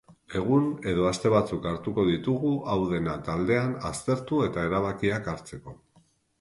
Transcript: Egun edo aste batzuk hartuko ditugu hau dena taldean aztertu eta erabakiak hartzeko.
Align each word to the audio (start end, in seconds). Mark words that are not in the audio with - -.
Egun 0.37 0.63
edo 0.91 1.03
aste 1.09 1.31
batzuk 1.33 1.67
hartuko 1.73 2.07
ditugu 2.09 2.55
hau 2.73 2.79
dena 2.95 3.15
taldean 3.29 3.79
aztertu 3.93 4.43
eta 4.49 4.67
erabakiak 4.73 5.33
hartzeko. 5.37 5.79